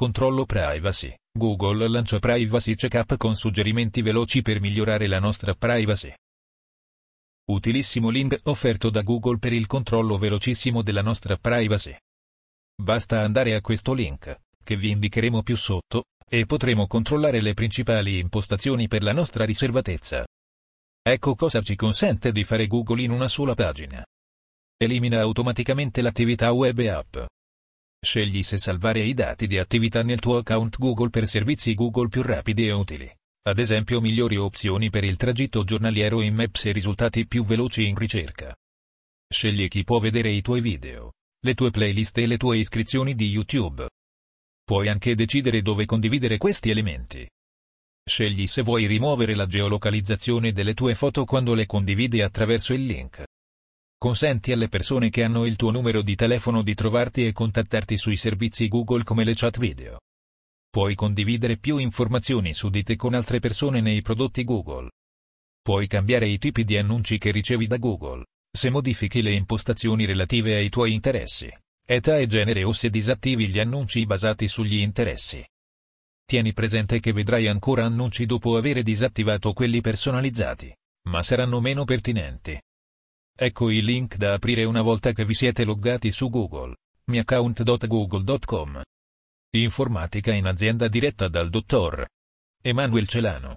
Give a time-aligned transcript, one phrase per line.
[0.00, 1.14] Controllo privacy.
[1.30, 6.10] Google lancia Privacy Checkup con suggerimenti veloci per migliorare la nostra privacy.
[7.50, 11.94] Utilissimo link offerto da Google per il controllo velocissimo della nostra privacy.
[12.82, 18.20] Basta andare a questo link, che vi indicheremo più sotto, e potremo controllare le principali
[18.20, 20.24] impostazioni per la nostra riservatezza.
[21.02, 24.02] Ecco cosa ci consente di fare Google in una sola pagina.
[24.78, 27.18] Elimina automaticamente l'attività web app.
[28.02, 32.22] Scegli se salvare i dati di attività nel tuo account Google per servizi Google più
[32.22, 33.14] rapidi e utili.
[33.42, 37.96] Ad esempio migliori opzioni per il tragitto giornaliero in Maps e risultati più veloci in
[37.96, 38.56] ricerca.
[39.28, 41.12] Scegli chi può vedere i tuoi video,
[41.44, 43.88] le tue playlist e le tue iscrizioni di YouTube.
[44.64, 47.28] Puoi anche decidere dove condividere questi elementi.
[48.02, 53.24] Scegli se vuoi rimuovere la geolocalizzazione delle tue foto quando le condividi attraverso il link.
[54.02, 58.16] Consenti alle persone che hanno il tuo numero di telefono di trovarti e contattarti sui
[58.16, 60.00] servizi Google come le chat video.
[60.70, 64.88] Puoi condividere più informazioni su di te con altre persone nei prodotti Google.
[65.60, 70.54] Puoi cambiare i tipi di annunci che ricevi da Google, se modifichi le impostazioni relative
[70.54, 71.54] ai tuoi interessi,
[71.86, 75.46] età e genere o se disattivi gli annunci basati sugli interessi.
[76.24, 80.74] Tieni presente che vedrai ancora annunci dopo aver disattivato quelli personalizzati,
[81.08, 82.58] ma saranno meno pertinenti.
[83.42, 86.76] Ecco i link da aprire una volta che vi siete loggati su Google.
[87.06, 88.82] miaccount.google.com
[89.56, 92.06] Informatica in azienda diretta dal dottor
[92.60, 93.54] Emanuel Celano.